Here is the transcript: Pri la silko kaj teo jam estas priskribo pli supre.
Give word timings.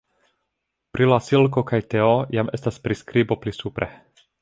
Pri 0.95 1.09
la 1.11 1.19
silko 1.27 1.65
kaj 1.73 1.81
teo 1.95 2.09
jam 2.39 2.53
estas 2.59 2.83
priskribo 2.89 3.43
pli 3.45 3.59
supre. 3.63 3.95